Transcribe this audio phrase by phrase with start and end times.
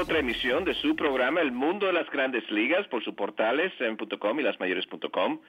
[0.00, 4.38] Otra emisión de su programa El Mundo de las Grandes Ligas por sus portales en.com
[4.38, 5.40] y lasmayores.com.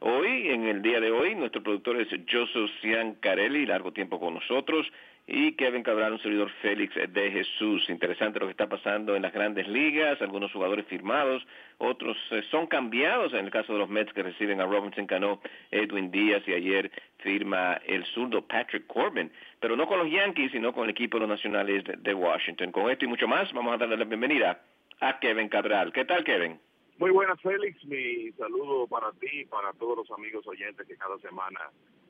[0.00, 4.86] Hoy, en el día de hoy, nuestro productor es Joseph Ciancarelli, largo tiempo con nosotros,
[5.26, 7.88] y Kevin Cabral, un servidor Félix de Jesús.
[7.88, 11.46] Interesante lo que está pasando en las grandes ligas, algunos jugadores firmados,
[11.78, 15.40] otros eh, son cambiados, en el caso de los Mets que reciben a Robinson Cano,
[15.70, 19.30] Edwin Díaz y ayer firma el zurdo Patrick Corbin,
[19.60, 22.72] pero no con los Yankees, sino con el equipo de los nacionales de, Washington.
[22.72, 24.62] Con esto y mucho más, vamos a darle la bienvenida
[25.00, 25.92] a Kevin Cabral.
[25.92, 26.58] ¿Qué tal, Kevin?
[26.98, 27.84] Muy buenas, Félix.
[27.84, 31.60] Mi saludo para ti y para todos los amigos oyentes que cada semana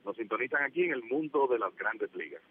[0.05, 2.43] nos sintonizan aquí en el mundo de las grandes ligas.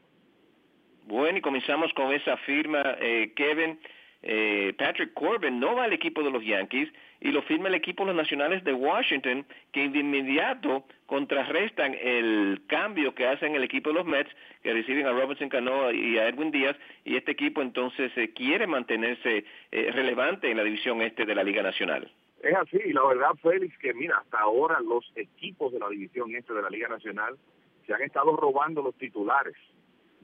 [1.06, 3.80] Bueno, y comenzamos con esa firma, eh, Kevin.
[4.22, 6.90] Eh, Patrick Corbin no va al equipo de los Yankees
[7.22, 12.62] y lo firma el equipo de los Nacionales de Washington, que de inmediato contrarrestan el
[12.68, 14.30] cambio que hacen el equipo de los Mets,
[14.64, 18.68] que reciben a Robinson Cano y a Edwin Díaz, y este equipo entonces eh, quiere
[18.68, 22.12] mantenerse relevante en la división este de la Liga Nacional.
[22.42, 26.34] Es así, y la verdad, Félix, que mira, hasta ahora los equipos de la división
[26.34, 27.38] este de la Liga Nacional
[27.86, 29.56] se han estado robando los titulares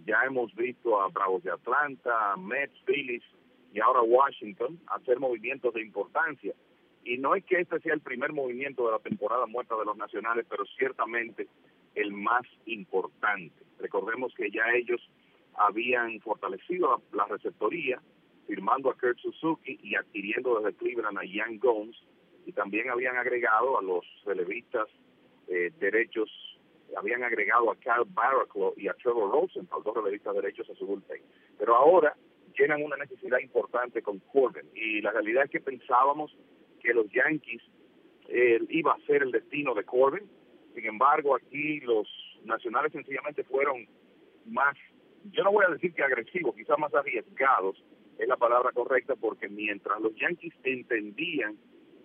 [0.04, 3.24] ya hemos visto a Bravos de Atlanta, Mets, Phillies
[3.74, 6.54] y ahora Washington hacer movimientos de importancia.
[7.06, 9.96] Y no es que este sea el primer movimiento de la temporada muerta de los
[9.96, 11.48] nacionales, pero ciertamente
[11.94, 13.56] el más importante.
[13.80, 15.00] Recordemos que ya ellos
[15.54, 18.02] habían fortalecido la, receptoría,
[18.48, 21.96] firmando a Kurt Suzuki y adquiriendo desde Cleveland a Ian Gomes,
[22.46, 24.88] y también habían agregado a los relevistas
[25.48, 26.30] eh, derechos
[26.98, 31.22] habían agregado a Cal Baraclow y a Trevor Rosenthal, dos relevistas derechos a su bullpen.
[31.58, 32.16] Pero ahora
[32.58, 34.70] llenan una necesidad importante con Corbin.
[34.74, 36.36] Y la realidad es que pensábamos
[36.86, 37.62] que los Yankees
[38.30, 40.30] eh, iba a ser el destino de Corbin.
[40.74, 42.08] Sin embargo, aquí los
[42.44, 43.88] nacionales sencillamente fueron
[44.46, 44.78] más,
[45.32, 47.84] yo no voy a decir que agresivos, quizás más arriesgados,
[48.18, 51.58] es la palabra correcta, porque mientras los Yankees entendían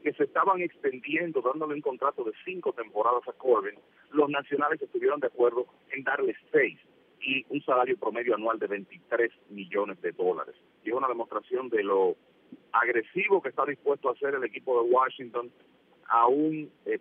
[0.02, 3.78] que se estaban extendiendo, dándole un contrato de cinco temporadas a Corbin,
[4.12, 6.78] los nacionales estuvieron de acuerdo en darle seis
[7.20, 10.54] y un salario promedio anual de 23 millones de dólares.
[10.82, 12.16] Y es una demostración de lo
[12.72, 15.50] agresivo que está dispuesto a hacer el equipo de Washington,
[16.08, 16.98] aún eh,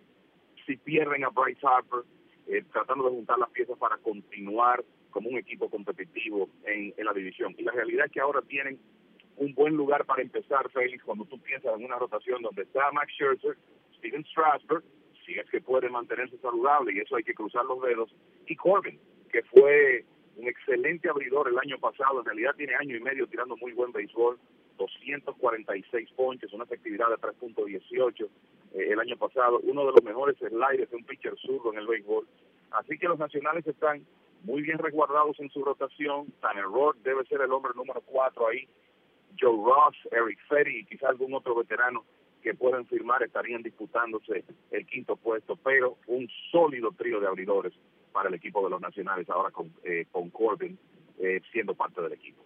[0.66, 2.00] si pierden a Bryce Harper,
[2.46, 7.12] eh, tratando de juntar las piezas para continuar como un equipo competitivo en, en la
[7.12, 7.54] división.
[7.58, 8.78] Y la realidad es que ahora tienen
[9.36, 13.12] un buen lugar para empezar, Félix, cuando tú piensas en una rotación donde está Max
[13.14, 13.56] Scherzer,
[13.96, 14.84] Steven Strasberg,
[15.24, 18.14] si es que puede mantenerse saludable, y eso hay que cruzar los dedos,
[18.46, 18.98] y Corbin,
[19.30, 20.04] que fue
[20.36, 23.92] un excelente abridor el año pasado, en realidad tiene año y medio tirando muy buen
[23.92, 24.38] béisbol,
[24.80, 28.28] 246 ponches, una efectividad de 3.18
[28.72, 31.86] eh, el año pasado, uno de los mejores sliders de un pitcher zurdo en el
[31.86, 32.26] béisbol.
[32.70, 34.06] Así que los nacionales están
[34.44, 36.32] muy bien resguardados en su rotación.
[36.40, 38.66] Tanner Roth debe ser el hombre número 4 ahí
[39.38, 42.04] Joe Ross, Eric Ferry y quizá algún otro veterano
[42.42, 47.74] que puedan firmar estarían disputándose el quinto puesto, pero un sólido trío de abridores
[48.12, 50.78] para el equipo de los nacionales ahora con, eh, con Corbin
[51.18, 52.42] eh, siendo parte del equipo.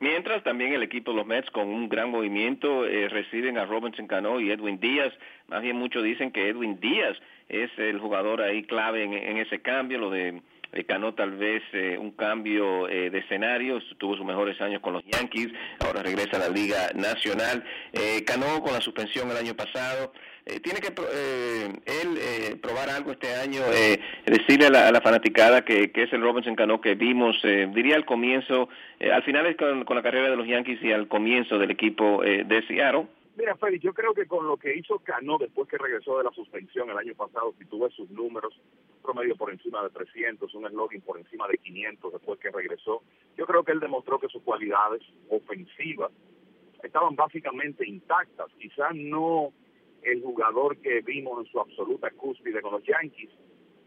[0.00, 4.06] Mientras también el equipo de los Mets con un gran movimiento eh, reciben a Robinson
[4.06, 5.12] Cano y Edwin Díaz.
[5.48, 7.16] Más bien muchos dicen que Edwin Díaz
[7.48, 10.40] es el jugador ahí clave en ese cambio, lo de
[10.72, 14.92] eh, Cano tal vez eh, un cambio eh, de escenario, tuvo sus mejores años con
[14.92, 15.48] los Yankees,
[15.80, 17.64] ahora regresa a la Liga Nacional.
[17.92, 20.12] Eh, Cano con la suspensión el año pasado,
[20.62, 23.60] tiene que él probar algo este año,
[24.24, 29.22] decirle a la, fanaticada que, es el Robinson Cano que vimos, diría al comienzo, al
[29.24, 33.08] final con, con, la carrera de los Yankees y al comienzo del equipo de Seattle
[33.38, 36.32] Mira, Félix, yo creo que con lo que hizo Cano después que regresó de la
[36.32, 38.52] suspensión el año pasado, si tuve sus números,
[39.00, 43.00] promedio por encima de 300, un slogan por encima de 500 después que regresó,
[43.36, 46.10] yo creo que él demostró que sus cualidades ofensivas
[46.82, 48.48] estaban básicamente intactas.
[48.58, 49.52] Quizás no
[50.02, 53.30] el jugador que vimos en su absoluta cúspide con los Yankees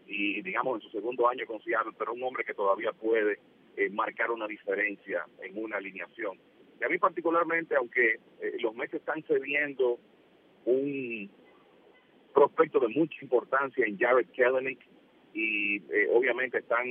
[0.07, 3.39] y digamos en su segundo año con Seattle, pero un hombre que todavía puede
[3.75, 6.39] eh, marcar una diferencia en una alineación.
[6.83, 9.99] A mí particularmente, aunque eh, los Mets están cediendo
[10.65, 11.29] un
[12.33, 14.79] prospecto de mucha importancia en Jared Kelenic
[15.33, 16.87] y eh, obviamente están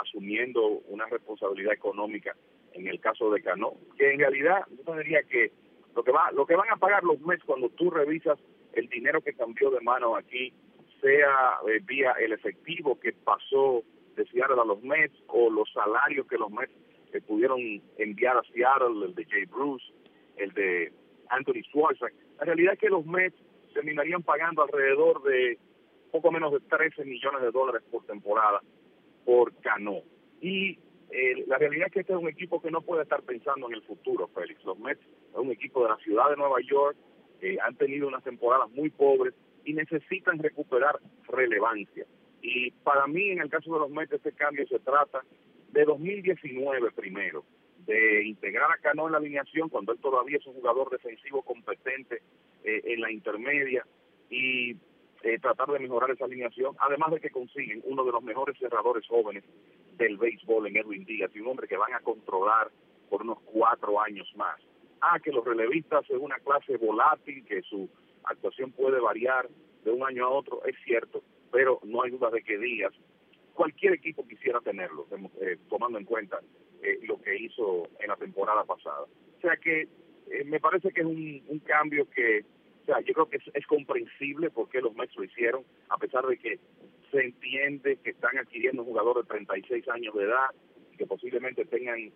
[0.00, 2.34] asumiendo una responsabilidad económica
[2.72, 5.50] en el caso de Cano, que en realidad yo diría que
[5.94, 8.38] lo que va lo que van a pagar los Mets cuando tú revisas
[8.74, 10.52] el dinero que cambió de mano aquí
[11.00, 13.82] sea vía el efectivo que pasó
[14.14, 16.72] de Seattle a los Mets o los salarios que los Mets
[17.12, 17.60] eh, pudieron
[17.98, 19.84] enviar a Seattle, el de Jay Bruce,
[20.36, 20.92] el de
[21.28, 22.12] Anthony Schwarzer.
[22.38, 23.36] La realidad es que los Mets
[23.74, 25.58] terminarían pagando alrededor de
[26.10, 28.60] poco menos de 13 millones de dólares por temporada
[29.24, 30.02] por Cano.
[30.40, 30.78] Y
[31.10, 33.74] eh, la realidad es que este es un equipo que no puede estar pensando en
[33.74, 34.64] el futuro, Félix.
[34.64, 36.96] Los Mets es un equipo de la ciudad de Nueva York,
[37.40, 40.98] que han tenido unas temporadas muy pobres y necesitan recuperar
[41.28, 42.06] relevancia.
[42.40, 45.22] Y para mí, en el caso de los Mets, este cambio se trata
[45.76, 47.44] de 2019 primero,
[47.86, 52.22] de integrar a Cano en la alineación cuando él todavía es un jugador defensivo competente
[52.64, 53.86] eh, en la intermedia
[54.30, 54.70] y
[55.22, 59.06] eh, tratar de mejorar esa alineación, además de que consiguen uno de los mejores cerradores
[59.06, 59.44] jóvenes
[59.98, 62.70] del béisbol en Edwin Díaz y un hombre que van a controlar
[63.10, 64.58] por unos cuatro años más.
[65.02, 67.86] Ah, que los relevistas es una clase volátil, que su
[68.24, 69.46] actuación puede variar
[69.84, 71.22] de un año a otro, es cierto,
[71.52, 72.94] pero no hay duda de que Díaz,
[73.56, 75.06] cualquier equipo quisiera tenerlo,
[75.40, 76.38] eh, tomando en cuenta
[76.82, 79.02] eh, lo que hizo en la temporada pasada.
[79.02, 79.88] O sea que
[80.30, 82.44] eh, me parece que es un, cambio que,
[82.82, 86.26] o sea, yo creo que es, comprensible por qué los Mets lo hicieron, a pesar
[86.26, 86.60] de que
[87.10, 90.50] se entiende que están adquiriendo un jugador de 36 años de edad
[90.92, 92.12] y que posiblemente tengan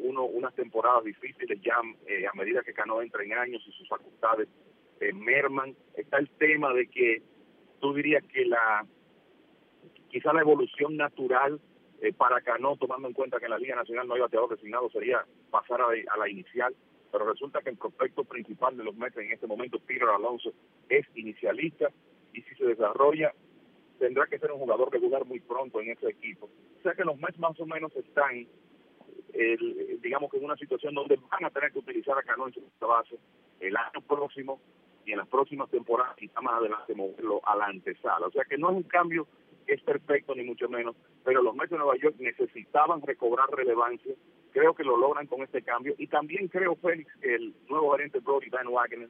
[0.00, 4.48] uno, unas temporadas difíciles ya a medida que Cano entra en años y sus facultades
[5.14, 5.76] merman.
[5.94, 7.22] Está el tema de que
[7.80, 8.86] tú dirías que la
[10.08, 11.60] quizá la evolución natural
[12.00, 14.88] eh, para Cano, tomando en cuenta que en la Liga Nacional no hay bateador designado,
[14.90, 16.74] sería pasar a, la inicial,
[17.10, 20.52] pero resulta que el prospecto principal de los Mets en este momento, Peter Alonso,
[20.88, 21.88] es inicialista
[22.32, 23.32] y si se desarrolla
[23.98, 26.46] tendrá que ser un jugador que jugar muy pronto en ese equipo.
[26.78, 28.46] O sea que los Mets más o menos están,
[30.00, 32.62] digamos que en una situación donde van a tener que utilizar a Cano en su
[32.86, 33.18] base
[33.58, 34.60] el año próximo
[35.04, 38.26] y en las próximas temporadas, quizá más adelante, moverlo a la antesala.
[38.26, 39.26] O sea que no es un cambio
[39.68, 44.14] es perfecto, ni mucho menos, pero los Mets de Nueva York necesitaban recobrar relevancia.
[44.52, 45.94] Creo que lo logran con este cambio.
[45.98, 49.08] Y también creo, Félix, que el nuevo gerente Brody Van Wagner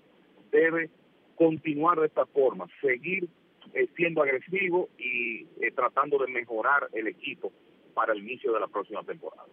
[0.51, 0.91] debe
[1.37, 3.29] continuar de esta forma, seguir
[3.75, 7.53] eh, siendo agresivo y eh, tratando de mejorar el equipo
[7.95, 9.45] para el inicio de la próxima temporada.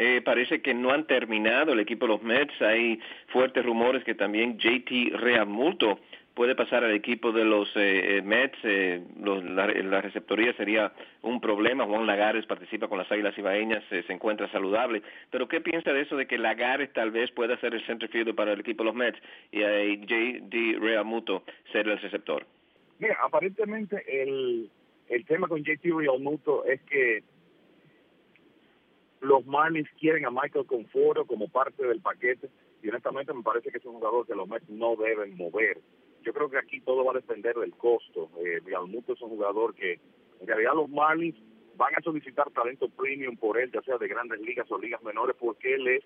[0.00, 2.62] Eh, parece que no han terminado el equipo de los Mets.
[2.62, 3.00] Hay
[3.32, 5.98] fuertes rumores que también JT Realmuto
[6.38, 8.56] puede pasar al equipo de los eh, eh, Mets.
[8.62, 11.84] la, receptoría sería un problema.
[11.84, 15.02] Juan Lagares participa con las Águilas Ibaeñas, se encuentra saludable.
[15.32, 18.36] Pero ¿qué piensa de eso de que Lagares tal vez pueda ser el center fielder
[18.36, 19.18] para el equipo de los Mets
[19.50, 19.62] y
[20.06, 21.42] JT Realmuto
[21.72, 22.46] ser el receptor?
[23.00, 24.70] Mira, aparentemente el,
[25.08, 27.24] el tema con JT Realmuto es que
[29.22, 32.48] los Marlins quieren a Michael Conforto como parte del paquete
[32.80, 35.78] y honestamente me parece que es un jugador que los Mets no deben mover.
[36.22, 38.30] Yo creo que aquí todo va a depender del costo.
[38.44, 40.00] Eh, Realmuto es un jugador que
[40.40, 41.36] en realidad los Marlins
[41.76, 45.36] van a solicitar talento premium por él, ya sea de grandes ligas o ligas menores,
[45.38, 46.04] porque él es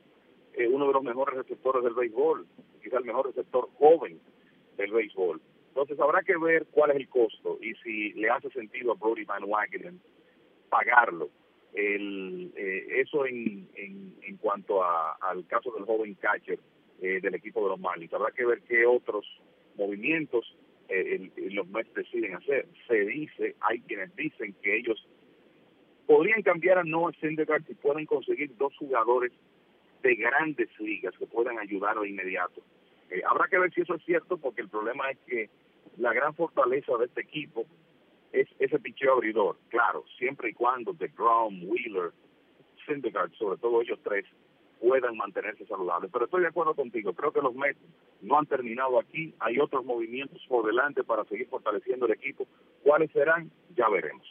[0.55, 2.47] eh, uno de los mejores receptores del béisbol,
[2.83, 4.21] quizá el mejor receptor joven
[4.77, 5.41] del béisbol.
[5.69, 9.25] Entonces habrá que ver cuál es el costo y si le hace sentido a Brody
[9.25, 10.01] Van Wagenen
[10.69, 11.31] pagarlo
[11.73, 16.59] el, eh, eso en, en, cuanto al caso del joven catcher
[17.01, 18.13] eh, del equipo de los Marlins.
[18.13, 19.25] Habrá que ver qué otros
[19.77, 20.57] movimientos
[20.89, 22.67] eh, los Mets deciden hacer.
[22.87, 25.07] Se dice, hay quienes dicen que ellos
[26.07, 29.33] podrían cambiar a Noah Syndergaard si pueden conseguir dos jugadores
[30.03, 32.61] de grandes ligas que puedan ayudar de inmediato.
[33.29, 35.51] habrá que ver si eso es cierto porque el problema es que
[35.97, 37.67] la gran fortaleza de este equipo
[38.33, 42.13] es ese picheo abridor, claro, siempre y cuando The Grom, Wheeler,
[42.87, 44.25] Syndergaard, sobre todo ellos tres,
[44.83, 46.11] puedan mantenerse saludables.
[46.13, 47.79] Pero estoy de acuerdo contigo, creo que los Mets
[48.21, 52.47] no han terminado aquí, hay otros movimientos por delante para seguir fortaleciendo el equipo.
[52.83, 53.51] ¿Cuáles serán?
[53.77, 54.27] Ya veremos.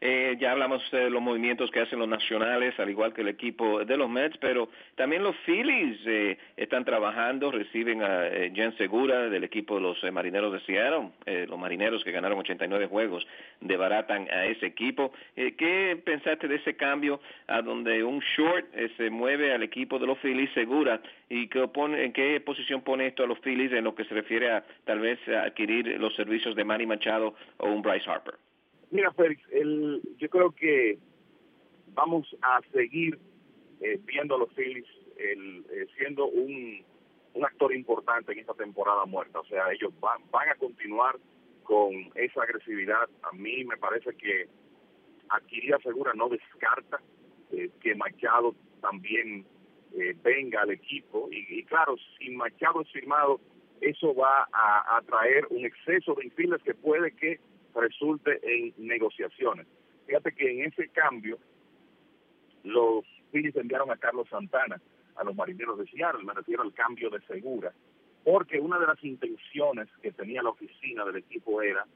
[0.00, 3.84] Eh, ya hablamos de los movimientos que hacen los nacionales, al igual que el equipo
[3.84, 9.30] de los Mets, pero también los Phillies eh, están trabajando, reciben a eh, Jen Segura
[9.30, 11.10] del equipo de los eh, Marineros de Seattle,
[11.46, 13.26] los Marineros que ganaron 89 juegos,
[13.60, 15.12] debaratan a ese equipo.
[15.34, 20.18] ¿Qué pensaste de ese cambio a donde un short se mueve al equipo de los
[20.18, 23.94] Phillies Segura y qué pone, en qué posición pone esto a los Phillies en lo
[23.94, 28.08] que se refiere a tal vez adquirir los servicios de Manny Machado o un Bryce
[28.08, 28.34] Harper?
[28.90, 30.98] Mira, Félix, el, yo creo que
[31.94, 33.18] vamos a seguir
[33.80, 36.84] eh, viendo a los Phillies el, eh, siendo un,
[37.42, 39.40] actor importante en esta temporada muerta.
[39.40, 41.18] O sea, ellos van, van a continuar
[41.64, 43.10] con esa agresividad.
[43.22, 44.48] A mí me parece que
[45.28, 46.98] Adquiría Segura no descarta
[47.52, 49.44] eh, que Machado también
[50.22, 51.28] venga al equipo.
[51.30, 53.40] Y, claro, si Machado es firmado,
[53.80, 57.38] eso va a, a traer un exceso de infiles que puede que
[57.80, 59.66] resulte en negociaciones.
[60.06, 61.38] Fíjate que en ese cambio,
[62.64, 64.80] los Phillies enviaron a Carlos Santana
[65.16, 67.72] a los marineros de Seattle, me refiero al cambio de segura,
[68.24, 71.86] porque una de las intenciones que tenía la oficina del equipo era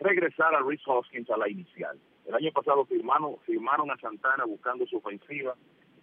[0.00, 1.98] regresar a Rhys Hoskins a la inicial.
[2.26, 5.54] El año pasado firmaron, firmaron a Santana buscando su ofensiva,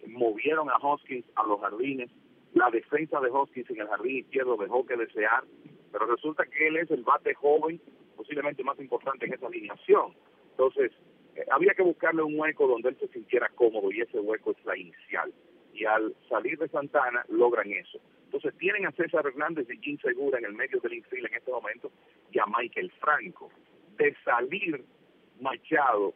[0.06, 2.10] movieron a Hoskins a los jardines,
[2.54, 5.44] la defensa de Hoskins en el jardín izquierdo dejó que desear,
[5.90, 7.80] pero resulta que él es el bate joven
[8.22, 10.14] posiblemente más importante en esa alineación.
[10.52, 10.92] Entonces,
[11.34, 14.64] eh, había que buscarle un hueco donde él se sintiera cómodo y ese hueco es
[14.64, 15.32] la inicial.
[15.74, 17.98] Y al salir de Santana logran eso.
[18.26, 21.50] Entonces tienen a César Hernández y Jim Segura en el medio del infield en este
[21.50, 21.90] momento
[22.30, 23.50] y a Michael Franco.
[23.98, 24.84] De salir
[25.40, 26.14] Machado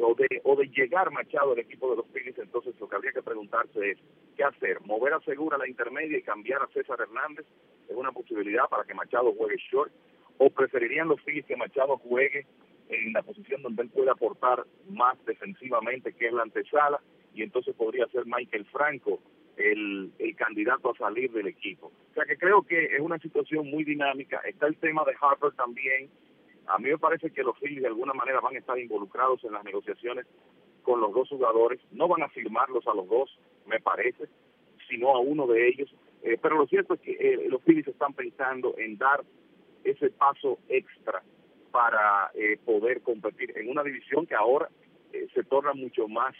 [0.00, 3.12] o de, o de llegar Machado al equipo de los Phillies, entonces lo que habría
[3.12, 3.98] que preguntarse es,
[4.36, 4.80] ¿qué hacer?
[4.82, 7.46] ¿Mover a Segura a la intermedia y cambiar a César Hernández?
[7.88, 9.92] Es una posibilidad para que Machado juegue short
[10.52, 12.46] preferirían los Phillies que Machado juegue
[12.88, 17.00] en la posición donde él puede aportar más defensivamente, que es la antesala,
[17.34, 19.20] y entonces podría ser Michael Franco
[19.56, 21.92] el, el candidato a salir del equipo.
[22.10, 24.40] O sea que creo que es una situación muy dinámica.
[24.46, 26.08] Está el tema de Harper también.
[26.66, 29.52] A mí me parece que los Phillies de alguna manera van a estar involucrados en
[29.52, 30.26] las negociaciones
[30.82, 31.80] con los dos jugadores.
[31.92, 34.24] No van a firmarlos a los dos, me parece,
[34.88, 35.94] sino a uno de ellos.
[36.22, 39.24] Eh, pero lo cierto es que eh, los Phillies están pensando en dar
[39.90, 41.22] ese paso extra
[41.70, 44.68] para eh, poder competir en una división que ahora
[45.12, 46.34] eh, se torna mucho más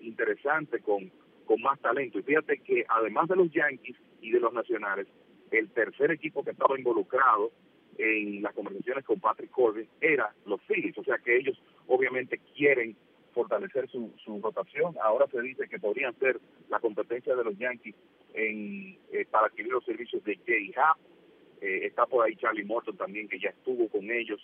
[0.00, 1.10] interesante con,
[1.46, 2.18] con más talento.
[2.18, 5.06] Y fíjate que además de los Yankees y de los Nacionales,
[5.50, 7.52] el tercer equipo que estaba involucrado
[7.98, 12.96] en las conversaciones con Patrick Corbin era los Phillies, o sea que ellos obviamente quieren
[13.32, 14.94] fortalecer su, su rotación.
[15.02, 17.94] Ahora se dice que podrían ser la competencia de los Yankees
[18.32, 20.96] en, eh, para adquirir los servicios de J.
[21.64, 24.38] Eh, está por ahí Charlie Morton también, que ya estuvo con ellos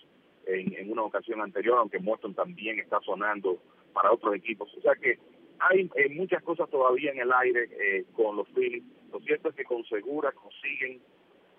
[0.46, 3.62] en, una ocasión anterior, aunque Morton también está sonando
[3.92, 4.74] para otros equipos.
[4.74, 5.18] O sea que
[5.58, 8.84] hay eh, muchas cosas todavía en el aire eh, con los Phillies.
[9.12, 11.02] Lo cierto es que con Segura consiguen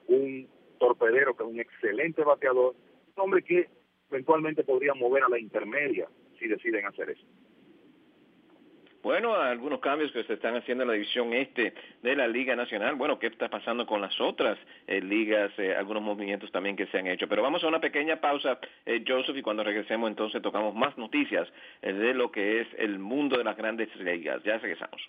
[0.08, 0.50] un
[0.80, 2.74] torpedero que es un excelente bateador,
[3.15, 3.70] un hombre que
[4.10, 7.25] eventualmente podría mover a la intermedia si deciden hacer eso.
[9.03, 12.96] Bueno, algunos cambios que se están haciendo en la división este de la Liga Nacional.
[12.96, 15.51] Bueno, ¿qué está pasando con las otras eh, ligas?
[15.58, 17.27] Eh, algunos movimientos también que se han hecho.
[17.27, 21.48] Pero vamos a una pequeña pausa, eh, Joseph, y cuando regresemos entonces tocamos más noticias
[21.81, 24.43] de lo que es el mundo de las grandes ligas.
[24.43, 25.01] Ya regresamos.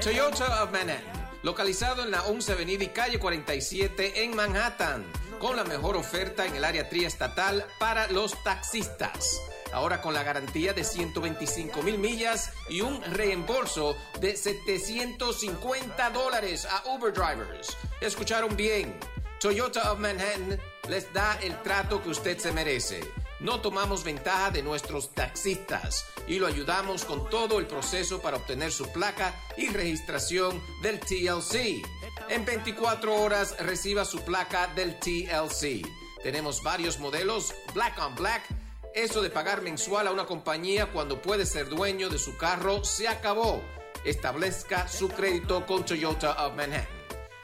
[0.00, 5.04] Toyota of Manhattan, localizado en la 11 Avenida y calle 47 en Manhattan,
[5.38, 9.38] con la mejor oferta en el área triestatal para los taxistas.
[9.74, 16.94] Ahora con la garantía de 125 mil millas y un reembolso de 750 dólares a
[16.94, 17.76] Uber drivers.
[18.00, 18.98] Escucharon bien.
[19.38, 23.02] Toyota of Manhattan les da el trato que usted se merece
[23.40, 28.70] no tomamos ventaja de nuestros taxistas y lo ayudamos con todo el proceso para obtener
[28.70, 31.82] su placa y registración del TLC.
[32.28, 35.86] En 24 horas reciba su placa del TLC.
[36.22, 38.42] Tenemos varios modelos, Black on Black.
[38.94, 43.08] Eso de pagar mensual a una compañía cuando puede ser dueño de su carro se
[43.08, 43.62] acabó.
[44.04, 46.88] Establezca su crédito con Toyota of Manhattan.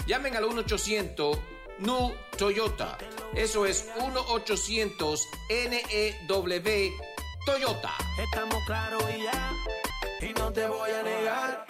[0.07, 2.97] Llamen al 1 800 Nu Toyota.
[3.35, 6.93] Eso es 1-800-NEW
[7.45, 7.91] Toyota.
[8.23, 9.53] Estamos claros y ya,
[10.27, 11.67] y no te voy a negar.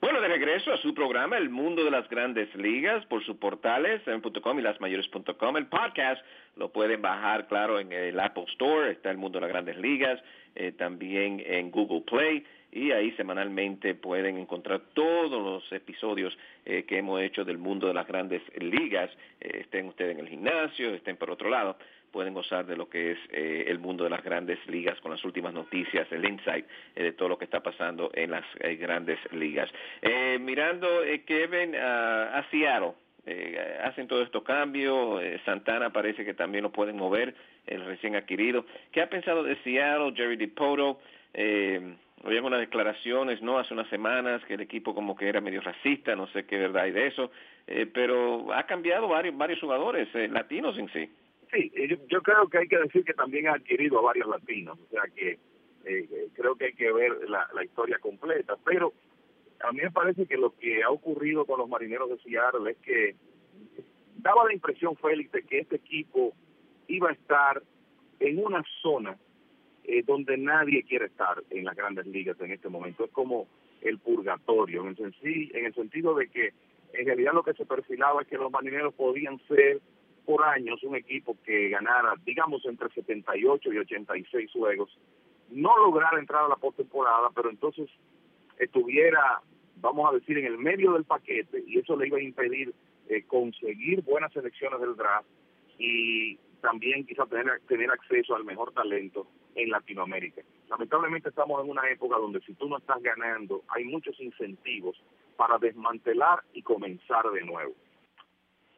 [0.00, 4.06] Bueno, de regreso a su programa, El Mundo de las Grandes Ligas, por sus portales,
[4.06, 5.56] en.com y lasmayores.com.
[5.56, 6.22] El podcast
[6.56, 10.22] lo pueden bajar, claro, en el Apple Store, está El Mundo de las Grandes Ligas,
[10.54, 16.98] eh, también en Google Play y ahí semanalmente pueden encontrar todos los episodios eh, que
[16.98, 19.10] hemos hecho del mundo de las grandes ligas,
[19.40, 21.76] eh, estén ustedes en el gimnasio, estén por otro lado,
[22.12, 25.24] pueden gozar de lo que es eh, el mundo de las grandes ligas con las
[25.24, 28.44] últimas noticias, el insight de todo lo que está pasando en las
[28.78, 29.70] grandes ligas.
[30.40, 30.88] mirando,
[31.26, 32.94] Kevin, a Seattle.
[33.84, 37.34] hacen todos estos cambios, Santana parece que también lo pueden mover,
[37.66, 38.64] el recién adquirido.
[38.90, 40.98] ¿Qué ha pensado de Seattle, Jerry DiPoto?
[41.40, 43.58] Eh, Oíamos unas declaraciones, ¿no?
[43.58, 46.82] Hace unas semanas que el equipo como que era medio racista, no sé qué verdad
[46.82, 47.30] hay de eso,
[47.66, 51.08] eh, pero ha cambiado varios, varios jugadores eh, latinos en sí.
[51.52, 51.72] Sí,
[52.08, 55.02] yo, creo que hay que decir que también ha adquirido a varios latinos, o sea
[55.14, 55.38] que
[55.84, 58.92] eh, creo que hay que ver la, la historia completa, pero
[59.60, 62.76] a mí me parece que lo que ha ocurrido con los marineros de Seattle es
[62.78, 63.14] que
[64.16, 66.34] daba la impresión, Félix, de que este equipo
[66.88, 67.62] iba a estar
[68.18, 69.16] en una zona
[69.90, 73.06] eh, donde nadie quiere estar en las grandes ligas en este momento.
[73.06, 73.48] Es como
[73.80, 76.52] el purgatorio, en el, en el sentido de que
[76.92, 79.80] en realidad lo que se perfilaba es que los marineros podían ser
[80.26, 84.90] por años un equipo que ganara, digamos, entre 78 y 86 juegos,
[85.48, 87.88] no lograr entrar a la postemporada, pero entonces
[88.58, 89.40] estuviera,
[89.76, 92.74] vamos a decir, en el medio del paquete y eso le iba a impedir
[93.08, 95.26] eh, conseguir buenas selecciones del draft
[95.78, 99.26] y también quizá tener, tener acceso al mejor talento
[99.58, 100.42] en Latinoamérica.
[100.68, 104.96] Lamentablemente estamos en una época donde si tú no estás ganando, hay muchos incentivos
[105.36, 107.74] para desmantelar y comenzar de nuevo.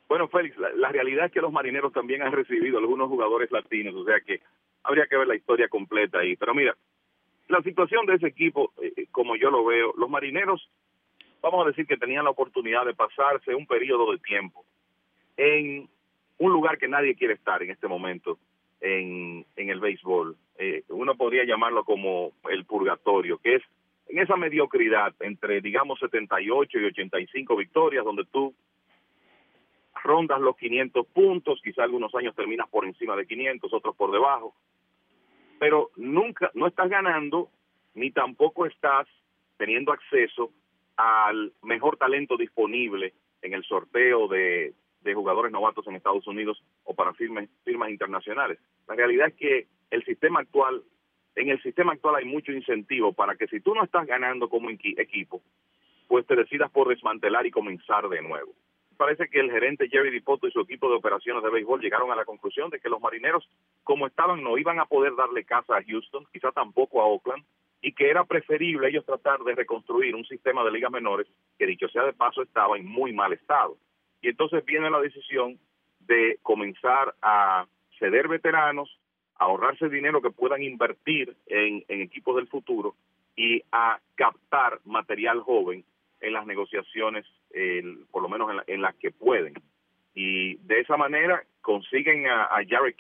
[0.08, 4.04] Bueno, Félix, la, realidad es que los marineros también han recibido algunos jugadores latinos, o
[4.04, 4.40] sea que
[4.82, 6.34] habría que ver la historia completa ahí.
[6.36, 6.74] Pero mira,
[7.48, 10.68] la situación de ese equipo, eh, eh, como yo lo veo, los marineros,
[11.42, 14.64] vamos a decir que tenían la oportunidad de pasarse un periodo de tiempo
[15.36, 15.88] en
[16.38, 18.38] un lugar que nadie quiere estar en este momento
[18.80, 20.36] en, en el béisbol.
[20.58, 23.62] Eh, uno podría llamarlo como el purgatorio, que es
[24.08, 28.54] en esa mediocridad entre, digamos, 78 y 85 victorias, donde tú
[30.02, 34.54] rondas los 500 puntos, quizá algunos años terminas por encima de 500, otros por debajo,
[35.58, 37.50] pero nunca, no estás ganando,
[37.94, 39.06] ni tampoco estás
[39.58, 40.50] teniendo acceso
[40.96, 43.12] al mejor talento disponible
[43.42, 48.58] en el sorteo de, de jugadores novatos en Estados Unidos o para firmas, firmas internacionales.
[48.88, 50.82] La realidad es que el sistema actual,
[51.36, 54.70] en el sistema actual hay mucho incentivo para que si tú no estás ganando como
[54.70, 55.42] equipo,
[56.08, 58.52] pues te decidas por desmantelar y comenzar de nuevo.
[58.96, 62.16] Parece que el gerente Jerry Dipoto y su equipo de operaciones de béisbol llegaron a
[62.16, 63.48] la conclusión de que los marineros,
[63.82, 67.42] como estaban, no iban a poder darle casa a Houston, quizá tampoco a Oakland,
[67.80, 71.26] y que era preferible ellos tratar de reconstruir un sistema de ligas menores
[71.58, 73.78] que, dicho sea de paso, estaba en muy mal estado.
[74.22, 75.58] Y entonces viene la decisión
[76.00, 77.66] de comenzar a
[77.98, 78.98] ceder veteranos,
[79.38, 82.94] a ahorrarse dinero que puedan invertir en, equipos del futuro
[83.36, 85.84] y a captar material joven
[86.20, 87.24] en las negociaciones,
[88.10, 89.54] por lo menos en, las que pueden.
[90.14, 92.96] Y de esa manera consiguen a, Jared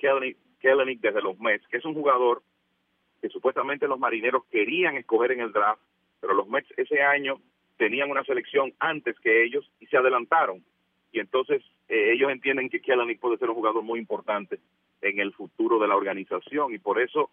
[0.60, 2.42] Kellenick desde los Mets, que es un jugador
[3.20, 5.82] que supuestamente los marineros querían escoger en el draft,
[6.20, 7.38] pero los Mets ese año
[7.76, 10.62] tenían una selección antes que ellos y se adelantaron
[11.12, 14.58] y entonces eh, ellos entienden que Kellenick puede ser un jugador muy importante
[15.02, 17.30] en el futuro de la organización y por eso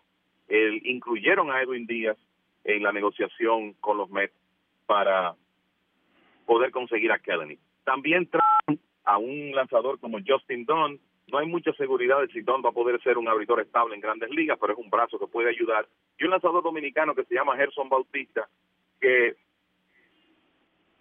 [0.50, 2.18] incluyeron a Edwin Díaz
[2.63, 4.34] en la negociación con los Mets
[4.86, 5.36] para
[6.46, 7.60] poder conseguir a Kellenick.
[7.84, 11.00] También traen a un lanzador como Justin Dunn.
[11.28, 14.02] No hay mucha seguridad de si Dunn va a poder ser un abridor estable en
[14.02, 15.88] grandes ligas, pero es un brazo que puede ayudar.
[16.18, 18.48] Y un lanzador dominicano que se llama Gerson Bautista,
[19.00, 19.36] que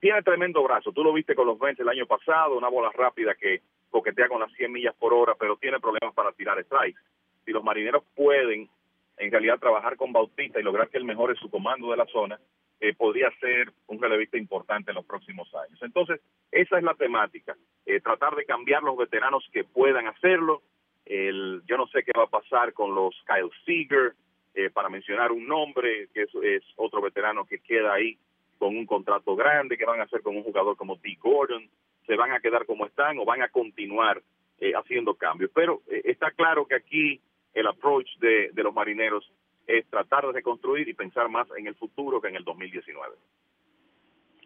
[0.07, 0.93] tiene tremendo brazo.
[0.93, 4.41] Tú lo viste con los 20 el año pasado, una bola rápida que coquetea con
[4.41, 7.01] las 100 millas por hora, pero tiene problemas para tirar strikes.
[7.45, 8.71] Si los marineros pueden
[9.17, 12.39] en realidad trabajar con Bautista y lograr que él mejore su comando de la zona,
[12.79, 15.83] eh, podría ser un relevista importante en los próximos años.
[15.83, 16.21] Entonces,
[16.53, 20.63] esa es la temática, eh, tratar de cambiar los veteranos que puedan hacerlo.
[21.05, 24.13] El, yo no sé qué va a pasar con los Kyle Seager,
[24.55, 28.17] eh, para mencionar un nombre, que es otro veterano que queda ahí
[28.59, 31.17] con un contrato grande, que van a hacer con un jugador como T.
[31.21, 31.69] Gordon,
[32.07, 34.23] se van a quedar como están o van a continuar
[34.59, 35.51] eh, haciendo cambios.
[35.55, 37.21] Pero eh, está claro que aquí
[37.55, 39.31] el approach de, de los marineros
[39.67, 43.17] es tratar de reconstruir y pensar más en el futuro que en el 2019.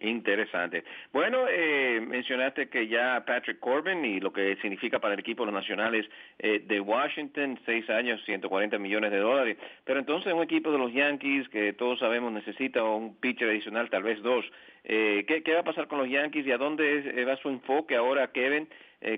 [0.00, 0.82] Interesante.
[1.12, 5.52] Bueno, eh, mencionaste que ya Patrick Corbin y lo que significa para el equipo de
[5.52, 6.06] los nacionales
[6.38, 9.58] eh, de Washington, seis años, 140 millones de dólares.
[9.84, 14.02] Pero entonces un equipo de los Yankees que todos sabemos necesita un pitcher adicional, tal
[14.02, 14.44] vez dos,
[14.84, 18.32] Eh, ¿qué, va a pasar con los Yankees y a dónde va su enfoque ahora,
[18.32, 18.66] Kevin,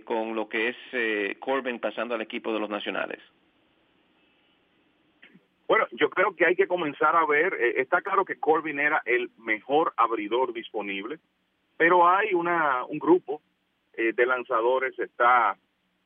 [0.05, 3.21] con lo que es Corbin pasando al equipo de los Nacionales?
[5.67, 9.31] Bueno, yo creo que hay que comenzar a ver, está claro que Corbin era el
[9.39, 11.19] mejor abridor disponible,
[11.77, 13.41] pero hay una un grupo
[13.97, 15.57] de lanzadores, está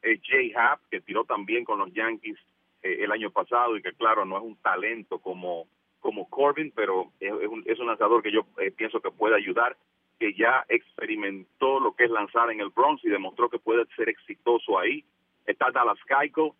[0.02, 2.38] Jay Happ, que tiró también con los Yankees
[2.86, 5.66] eh, el año pasado y que claro, no es un talento como,
[6.00, 9.76] como Corbin, pero es, un, es un lanzador que yo eh, pienso que puede ayudar,
[10.18, 14.08] que ya experimentó lo que es lanzar en el Bronx y demostró que puede ser
[14.08, 15.04] exitoso ahí.
[15.46, 16.52] Está Dallas Keuchel,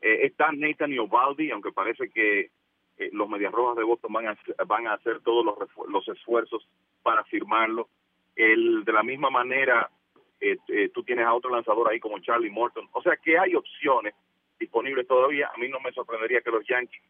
[0.00, 2.50] eh, está Nathan Iovaldi, aunque parece que
[3.12, 5.56] los Medias Rojas de Boston van a, van a hacer todos los,
[5.88, 6.68] los esfuerzos
[7.02, 7.88] para firmarlo.
[8.36, 9.90] El, de la misma manera,
[10.92, 12.88] tú tienes a otro lanzador ahí como Charlie Morton.
[12.92, 14.14] O sea que hay opciones
[14.58, 15.50] disponibles todavía.
[15.54, 17.00] A mí no me sorprendería que los Yankees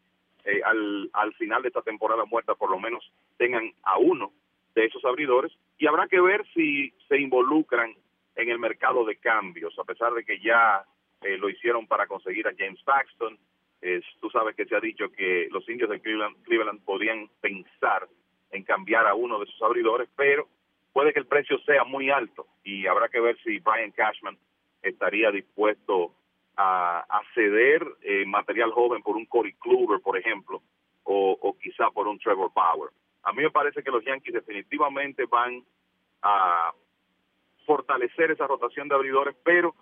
[0.43, 3.03] eh, al, al final de esta temporada muerta por lo menos
[3.37, 4.31] tengan a uno
[4.73, 7.93] de esos abridores y habrá que ver si se involucran
[8.35, 10.83] en el mercado de cambios, a pesar de que ya
[11.21, 13.37] eh, lo hicieron para conseguir a James Paxton.
[14.19, 18.07] tú sabes que se ha dicho que los indios de Cleveland, Cleveland podían pensar
[18.51, 20.47] en cambiar a uno de sus abridores, pero
[20.93, 24.37] puede que el precio sea muy alto y habrá que ver si Brian Cashman
[24.81, 26.13] estaría dispuesto
[26.57, 30.61] a, ceder eh, material joven por un Corey Kluber, por ejemplo,
[31.03, 32.91] o, quizá por un Trevor Power.
[33.23, 35.63] A mí me parece que los Yankees definitivamente van
[36.21, 36.71] a
[37.65, 39.75] fortalecer esa rotación de abridores, pero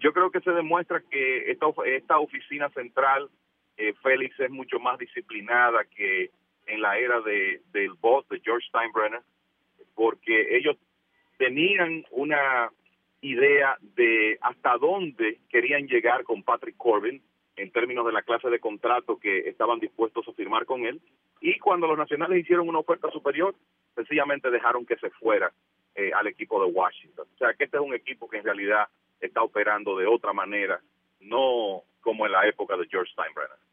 [0.00, 3.28] yo creo que se demuestra que esta, esta oficina central,
[3.76, 6.30] eh, Félix, es mucho más disciplinada que
[6.66, 9.20] en la era de, del boss, de George Steinbrenner,
[9.94, 10.76] porque ellos
[11.38, 12.70] tenían una
[13.20, 17.22] idea de hasta dónde querían llegar con Patrick Corbin
[17.56, 21.00] en términos de la clase de contrato que estaban dispuestos a firmar con él.
[21.40, 23.54] Y cuando los nacionales hicieron una oferta superior,
[23.94, 25.52] sencillamente dejaron que se fuera
[25.94, 27.26] eh, al equipo de Washington.
[27.34, 28.88] O sea que este es un equipo que en realidad
[29.20, 30.80] está operando de otra manera,
[31.20, 33.66] no como en la época de George Steinbrenner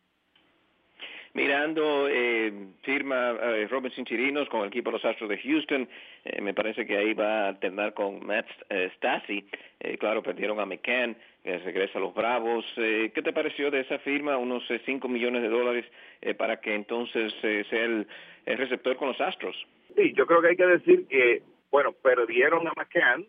[1.33, 2.53] mirando eh,
[2.83, 5.89] firma eh, Robinson Chirinos con el equipo de los Astros de Houston.
[6.23, 9.45] Eh, me parece que ahí va a alternar con Matt eh, Stassi.
[9.99, 12.65] claro, perdieron a McCann, regresa a los Bravos.
[12.75, 14.37] ¿Qué te pareció de esa firma?
[14.37, 15.85] Unos 5 millones de dólares
[16.37, 18.07] para que entonces sea el,
[18.45, 19.55] el receptor con los Astros.
[19.95, 23.27] Sí, yo creo que hay que decir que, bueno, perdieron a McCann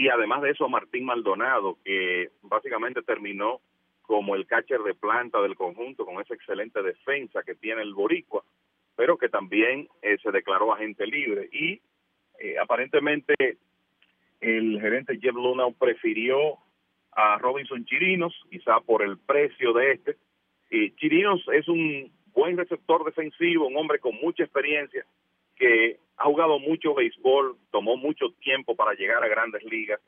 [0.00, 3.60] y además de eso a Martín Maldonado, que básicamente terminó
[4.00, 8.42] como el catcher de planta del conjunto, con esa excelente defensa que tiene el Boricua,
[8.96, 11.50] pero que también eh, se declaró agente libre.
[11.52, 11.82] Y
[12.38, 13.58] eh, aparentemente
[14.40, 16.56] el gerente Jeff Luna prefirió
[17.12, 20.16] a Robinson Chirinos, quizá por el precio de este.
[20.70, 25.04] Y Chirinos es un buen receptor defensivo, un hombre con mucha experiencia,
[25.60, 30.00] que ha jugado mucho béisbol, tomó mucho tiempo para llegar a grandes ligas,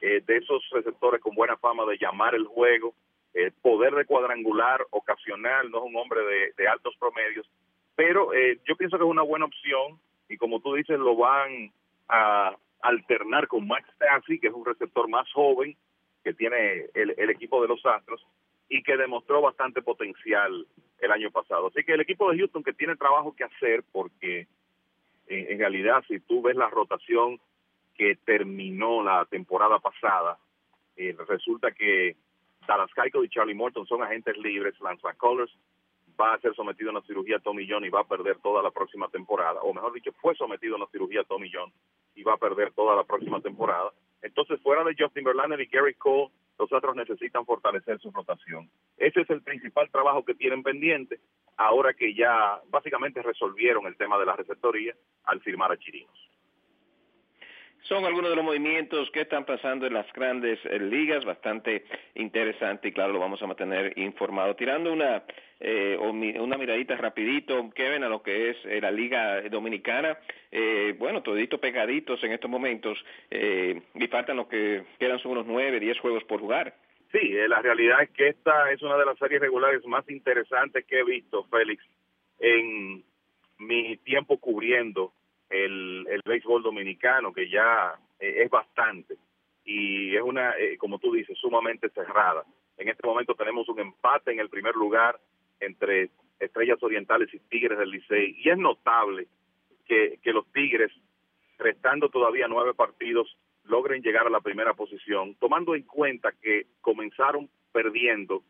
[0.00, 2.94] eh, de esos receptores con buena fama de llamar el juego,
[3.34, 6.20] eh, poder de cuadrangular ocasional, no es un hombre
[6.56, 7.46] de, altos promedios,
[7.94, 11.70] pero eh, yo pienso que es una buena opción y como tú dices, lo van
[12.08, 15.76] a alternar con Max Stassi, que es un receptor más joven
[16.24, 18.26] que tiene el, equipo de los Astros
[18.68, 20.66] y que demostró bastante potencial
[20.98, 21.68] el año pasado.
[21.68, 24.48] Así que el equipo de Houston que tiene trabajo que hacer porque
[25.28, 27.40] en, realidad si tú ves la rotación
[27.94, 30.38] que terminó la temporada pasada,
[30.96, 32.16] eh, resulta que
[32.66, 34.78] Dallas Keuchel y Charlie Morton son agentes libres.
[34.80, 35.52] Lance McCullers
[36.20, 38.70] va a ser sometido a una cirugía Tommy John y va a perder toda la
[38.70, 39.60] próxima temporada.
[39.62, 41.72] O mejor dicho, fue sometido a una cirugía Tommy John
[42.14, 43.92] y va a perder toda la próxima temporada.
[44.22, 48.70] Entonces, fuera de Justin Verlander y Gary Cole, los otros necesitan fortalecer su rotación.
[48.96, 51.20] Ese es el principal trabajo que tienen pendiente
[51.56, 56.26] ahora que ya básicamente resolvieron el tema de la receptoría al firmar a Chirinos
[57.88, 62.88] son algunos de los movimientos que están pasando en las grandes eh, ligas, bastante interesante
[62.88, 64.56] y claro, lo vamos a mantener informado.
[64.56, 65.22] Tirando una
[65.58, 70.18] eh, una miradita rapidito, Kevin, a lo que es eh, la Liga Dominicana,
[70.98, 72.98] bueno, todito pegaditos en estos momentos
[73.30, 76.74] y faltan lo que quedan son unos nueve, diez juegos por jugar.
[77.18, 80.98] Sí, la realidad es que esta es una de las series regulares más interesantes que
[80.98, 81.82] he visto, Félix,
[82.38, 83.02] en
[83.58, 85.14] mi tiempo cubriendo
[85.48, 89.16] el, el béisbol dominicano, que ya eh, es bastante
[89.64, 92.44] y es una, eh, como tú dices, sumamente cerrada.
[92.76, 95.18] En este momento tenemos un empate en el primer lugar
[95.60, 99.26] entre Estrellas Orientales y Tigres del Licey y es notable
[99.86, 100.92] que, que los Tigres,
[101.56, 107.48] restando todavía nueve partidos, logren llegar a la primera posición, tomando en cuenta que comenzaron
[107.72, 108.42] perdiendo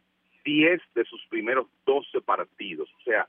[0.45, 2.89] 10 de sus primeros 12 partidos.
[2.99, 3.27] O sea,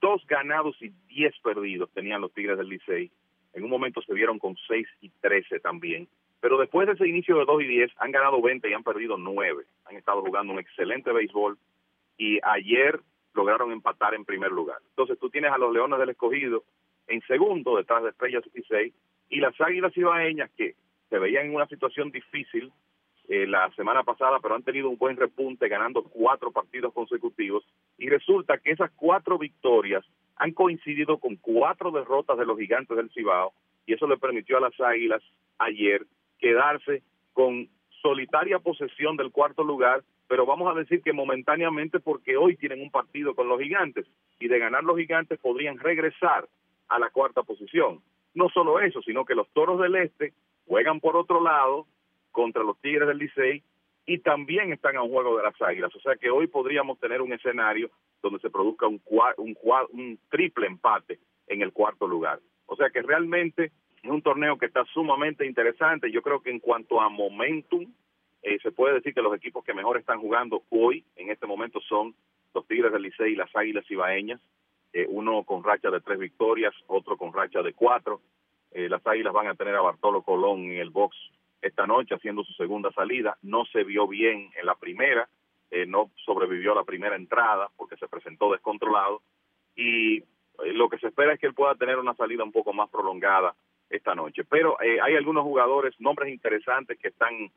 [0.00, 3.10] dos ganados y diez perdidos tenían los Tigres del Licey
[3.56, 6.06] en un momento se vieron con 6 y 13 también.
[6.40, 9.16] Pero después de ese inicio de 2 y 10 han ganado 20 y han perdido
[9.16, 9.64] 9.
[9.86, 11.56] Han estado jugando un excelente béisbol
[12.18, 13.00] y ayer
[13.32, 14.76] lograron empatar en primer lugar.
[14.90, 16.64] Entonces tú tienes a los Leones del Escogido
[17.08, 18.92] en segundo detrás de Estrellas 16
[19.30, 20.74] y las Águilas Ibaeñas que
[21.08, 22.72] se veían en una situación difícil
[23.28, 27.64] eh, la semana pasada, pero han tenido un buen repunte ganando cuatro partidos consecutivos
[27.98, 30.04] y resulta que esas cuatro victorias
[30.36, 33.52] han coincidido con cuatro derrotas de los gigantes del Cibao
[33.84, 35.22] y eso le permitió a las Águilas
[35.58, 36.06] ayer
[36.38, 37.68] quedarse con
[38.02, 42.90] solitaria posesión del cuarto lugar, pero vamos a decir que momentáneamente porque hoy tienen un
[42.90, 44.06] partido con los gigantes
[44.38, 46.48] y de ganar los gigantes podrían regresar
[46.88, 48.00] a la cuarta posición.
[48.34, 50.32] No solo eso, sino que los Toros del Este
[50.66, 51.86] juegan por otro lado
[52.32, 53.62] contra los Tigres del Licey
[54.06, 55.94] y también están a un juego de las Águilas.
[55.94, 57.90] O sea que hoy podríamos tener un escenario
[58.22, 59.00] donde se produzca un,
[59.38, 59.56] un,
[59.92, 62.40] un triple empate en el cuarto lugar.
[62.66, 66.10] O sea que realmente es un torneo que está sumamente interesante.
[66.10, 67.86] Yo creo que en cuanto a momentum,
[68.42, 71.80] eh, se puede decir que los equipos que mejor están jugando hoy, en este momento,
[71.80, 72.14] son
[72.54, 74.40] los Tigres del Licey y las Águilas Ibaeñas.
[74.92, 78.20] Eh, uno con racha de tres victorias, otro con racha de cuatro.
[78.72, 81.16] Eh, las Águilas van a tener a Bartolo Colón en el box
[81.66, 83.36] esta noche haciendo su segunda salida.
[83.42, 85.28] No se vio bien en la primera,
[85.70, 89.22] eh, no sobrevivió a la primera entrada porque se presentó descontrolado
[89.74, 90.24] y eh,
[90.72, 93.54] lo que se espera es que él pueda tener una salida un poco más prolongada
[93.90, 94.44] esta noche.
[94.44, 97.50] Pero eh, hay algunos jugadores, nombres interesantes que están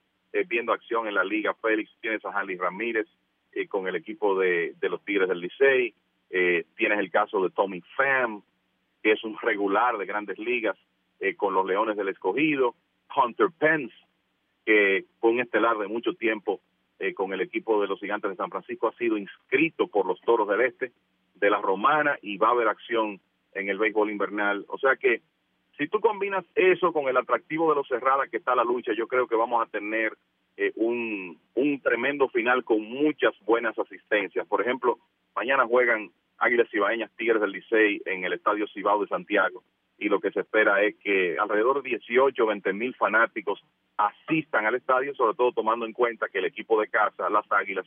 [0.47, 1.55] viendo acción en la liga.
[1.55, 3.07] Félix, tienes a Hanley Ramírez
[3.67, 5.95] con el equipo de, de, los Tigres del Licey,
[6.29, 8.43] tienes el caso de Tommy Pham,
[9.01, 10.77] que es un regular de grandes ligas
[11.37, 12.75] con los Leones del Escogido,
[13.15, 13.95] Hunter Pence,
[14.65, 16.61] que fue un estelar de mucho tiempo
[16.99, 20.19] eh, con el equipo de los Gigantes de San Francisco, ha sido inscrito por los
[20.21, 20.91] Toros del Este
[21.35, 23.19] de la Romana y va a haber acción
[23.53, 24.65] en el béisbol invernal.
[24.67, 25.21] O sea que
[25.77, 29.07] si tú combinas eso con el atractivo de los cerrada que está la lucha, yo
[29.07, 30.17] creo que vamos a tener
[30.57, 34.45] eh, un, un tremendo final con muchas buenas asistencias.
[34.45, 34.99] Por ejemplo,
[35.35, 39.63] mañana juegan Águilas Cibaeñas Tigres del Licey en el Estadio Cibao de Santiago
[39.99, 43.61] y lo que se espera es que alrededor de 18 o 20 mil fanáticos
[43.97, 47.85] asistan al estadio, sobre todo tomando en cuenta que el equipo de casa, las Águilas,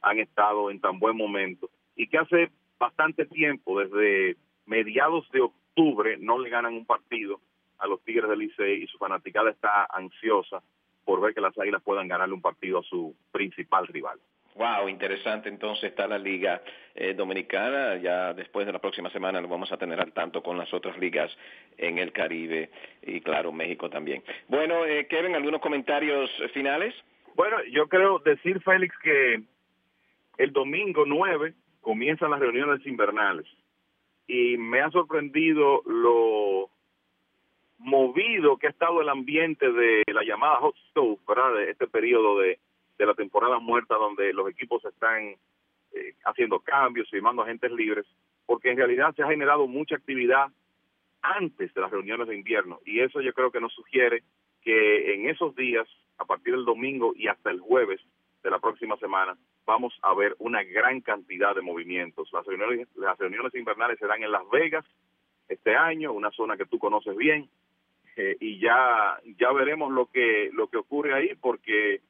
[0.00, 6.16] han estado en tan buen momento y que hace bastante tiempo, desde mediados de octubre,
[6.18, 7.40] no le ganan un partido
[7.78, 10.62] a los Tigres del Licey y su fanaticada está ansiosa
[11.04, 14.20] por ver que las Águilas puedan ganarle un partido a su principal rival.
[14.58, 16.60] Wow, interesante entonces está la liga
[16.92, 17.94] eh, dominicana.
[17.96, 20.98] Ya después de la próxima semana lo vamos a tener al tanto con las otras
[20.98, 21.30] ligas
[21.76, 22.68] en el Caribe
[23.02, 24.24] y claro, México también.
[24.48, 26.92] Bueno, eh, Kevin, ¿algunos comentarios finales?
[27.36, 29.40] Bueno, yo creo decir, Félix, que
[30.38, 33.46] el domingo 9 comienzan las reuniones invernales
[34.26, 36.68] y me ha sorprendido lo
[37.78, 41.54] movido que ha estado el ambiente de la llamada hot stove, ¿verdad?
[41.54, 42.58] De este periodo de
[42.98, 45.36] de la temporada muerta donde los equipos están
[45.92, 48.06] eh, haciendo cambios, firmando agentes libres,
[48.44, 50.48] porque en realidad se ha generado mucha actividad
[51.22, 54.22] antes de las reuniones de invierno y eso yo creo que nos sugiere
[54.62, 55.86] que en esos días,
[56.18, 58.00] a partir del domingo y hasta el jueves
[58.42, 62.28] de la próxima semana, vamos a ver una gran cantidad de movimientos.
[62.32, 64.84] Las reuniones, las reuniones invernales serán en Las Vegas
[65.48, 67.48] este año, una zona que tú conoces bien,
[68.16, 72.00] eh, y ya ya veremos lo que lo que ocurre ahí porque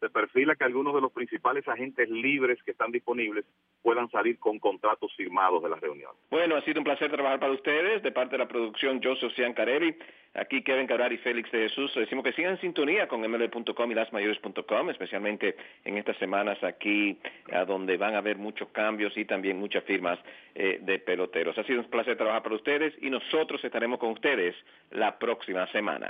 [0.00, 3.44] se perfila que algunos de los principales agentes libres que están disponibles
[3.82, 6.12] puedan salir con contratos firmados de la reunión.
[6.30, 8.02] Bueno, ha sido un placer trabajar para ustedes.
[8.02, 9.96] De parte de la producción, Joseph Ciancarelli,
[10.34, 11.92] aquí Kevin Cabral y Félix de Jesús.
[11.94, 17.18] Decimos que sigan en sintonía con ml.com y lasmayores.com, especialmente en estas semanas aquí,
[17.52, 20.18] a donde van a haber muchos cambios y también muchas firmas
[20.54, 21.58] eh, de peloteros.
[21.58, 24.54] Ha sido un placer trabajar para ustedes y nosotros estaremos con ustedes
[24.90, 26.08] la próxima semana.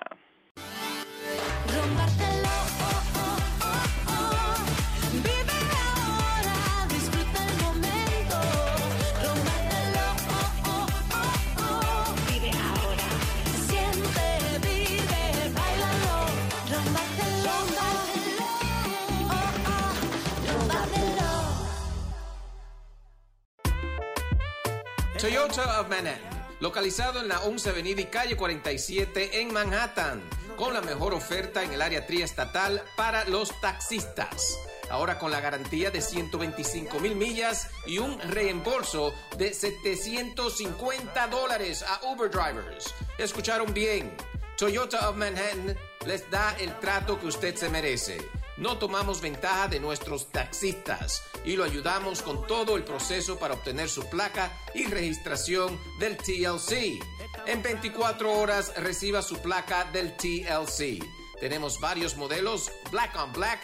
[25.18, 30.22] Toyota of Manhattan, localizado en la 11 Avenida y calle 47 en Manhattan,
[30.56, 34.56] con la mejor oferta en el área triestatal para los taxistas.
[34.90, 42.00] Ahora con la garantía de 125 mil millas y un reembolso de 750 dólares a
[42.12, 42.94] Uber drivers.
[43.18, 44.16] Escucharon bien.
[44.56, 45.76] Toyota of Manhattan
[46.06, 48.18] les da el trato que usted se merece
[48.58, 53.88] no tomamos ventaja de nuestros taxistas y lo ayudamos con todo el proceso para obtener
[53.88, 57.00] su placa y registración del TLC.
[57.46, 61.02] En 24 horas reciba su placa del TLC.
[61.40, 63.60] Tenemos varios modelos, Black on Black.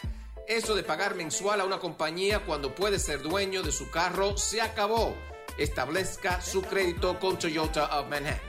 [0.46, 4.60] Eso de pagar mensual a una compañía cuando puede ser dueño de su carro se
[4.60, 5.16] acabó.
[5.58, 8.40] Establezca su crédito con Toyota of Manhattan.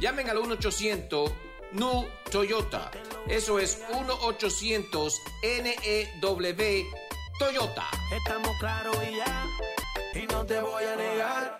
[0.00, 2.90] Llamen al 1-800 NU Toyota.
[3.28, 6.86] Eso es 1-800-NEW
[7.38, 7.86] Toyota.
[8.16, 9.46] Estamos claros y ya,
[10.14, 11.58] y no te voy a negar.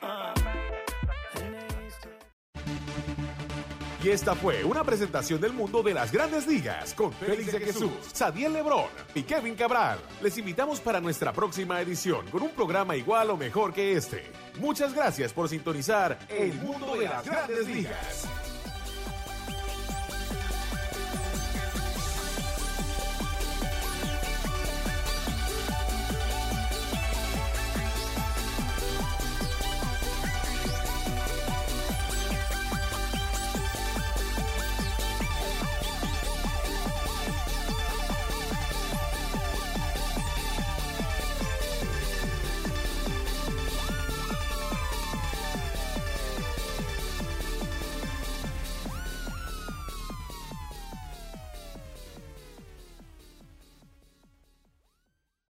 [4.03, 7.93] Y esta fue una presentación del mundo de las grandes ligas con Félix de Jesús,
[8.15, 9.99] Sadiel Lebrón y Kevin Cabral.
[10.23, 14.33] Les invitamos para nuestra próxima edición con un programa igual o mejor que este.
[14.59, 18.27] Muchas gracias por sintonizar El Mundo de las Grandes Ligas.